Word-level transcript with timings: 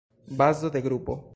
Bazo 0.27 0.69
de 0.71 0.81
grupo. 0.81 1.23